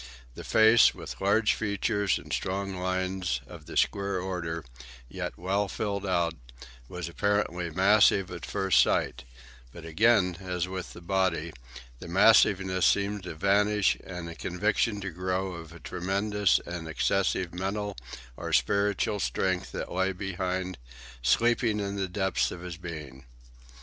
[0.33, 4.65] The face, with large features and strong lines, of the square order,
[5.07, 6.33] yet well filled out,
[6.89, 9.25] was apparently massive at first sight;
[9.71, 11.53] but again, as with the body,
[11.99, 17.53] the massiveness seemed to vanish, and a conviction to grow of a tremendous and excessive
[17.53, 17.95] mental
[18.35, 20.79] or spiritual strength that lay behind,
[21.21, 23.23] sleeping in the deeps of his being.